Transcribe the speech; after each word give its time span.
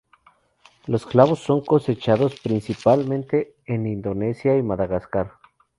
Los 0.87 1.05
clavos 1.05 1.37
son 1.43 1.61
cosechados 1.63 2.39
principalmente 2.39 3.53
en 3.67 3.85
Indonesia 3.85 4.57
y 4.57 4.63
Madagascar. 4.63 5.33